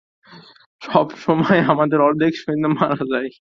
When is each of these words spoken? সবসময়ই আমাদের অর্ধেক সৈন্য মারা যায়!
সবসময়ই 0.81 1.63
আমাদের 1.71 1.99
অর্ধেক 2.01 2.33
সৈন্য 2.37 2.63
মারা 2.77 3.01
যায়! 3.11 3.29